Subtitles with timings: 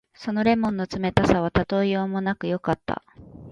[0.15, 3.03] その檸檬の冷たさはたとえようもなくよかった。